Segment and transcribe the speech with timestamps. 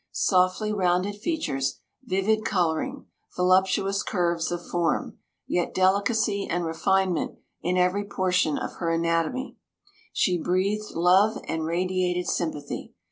[0.13, 3.05] Softly rounded features, vivid colouring,
[3.35, 9.57] voluptuous curves of form, yet delicacy and refinement in every portion of her anatomy,
[10.11, 12.95] she breathed love and radiated sympathy.